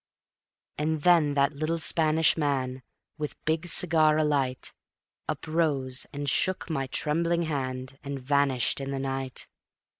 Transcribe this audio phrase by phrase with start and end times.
[0.79, 2.81] And then that little Spanish man,
[3.19, 4.73] with big cigar alight,
[5.29, 9.45] Uprose and shook my trembling hand and vanished in the night.